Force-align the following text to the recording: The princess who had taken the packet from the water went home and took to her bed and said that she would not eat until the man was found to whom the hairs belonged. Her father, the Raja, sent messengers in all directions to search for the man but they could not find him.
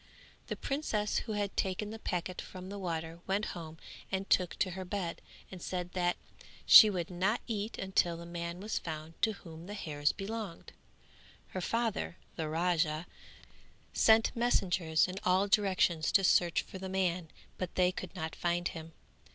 The 0.47 0.55
princess 0.55 1.17
who 1.19 1.33
had 1.33 1.55
taken 1.55 1.91
the 1.91 1.99
packet 1.99 2.41
from 2.41 2.69
the 2.69 2.79
water 2.79 3.19
went 3.27 3.45
home 3.53 3.77
and 4.11 4.27
took 4.27 4.55
to 4.55 4.71
her 4.71 4.83
bed 4.83 5.21
and 5.51 5.61
said 5.61 5.91
that 5.91 6.17
she 6.65 6.89
would 6.89 7.11
not 7.11 7.39
eat 7.45 7.77
until 7.77 8.17
the 8.17 8.25
man 8.25 8.61
was 8.61 8.79
found 8.79 9.13
to 9.21 9.33
whom 9.33 9.67
the 9.67 9.75
hairs 9.75 10.11
belonged. 10.11 10.71
Her 11.49 11.61
father, 11.61 12.17
the 12.35 12.49
Raja, 12.49 13.05
sent 13.93 14.35
messengers 14.35 15.07
in 15.07 15.19
all 15.23 15.47
directions 15.47 16.11
to 16.13 16.23
search 16.23 16.63
for 16.63 16.79
the 16.79 16.89
man 16.89 17.29
but 17.59 17.75
they 17.75 17.91
could 17.91 18.15
not 18.15 18.35
find 18.35 18.69
him. 18.69 18.93